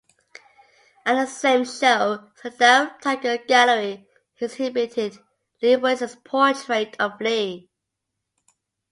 At 1.05 1.13
the 1.13 1.27
same 1.27 1.63
show, 1.63 2.27
Sundaram 2.41 2.99
Tagore 3.01 3.37
Gallery 3.45 4.07
exhibited 4.39 5.19
Lee 5.61 5.75
Waisler's 5.75 6.15
portrait 6.15 6.95
of 6.99 7.21
Lee. 7.21 7.69